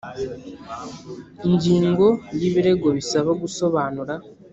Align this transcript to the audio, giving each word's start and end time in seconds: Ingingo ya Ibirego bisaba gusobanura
Ingingo 1.47 2.05
ya 2.37 2.43
Ibirego 2.47 2.87
bisaba 2.97 3.31
gusobanura 3.41 4.13